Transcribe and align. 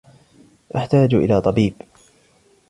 أحتاج 0.75 1.13
إلى 1.13 1.41
طبيب. 1.41 1.73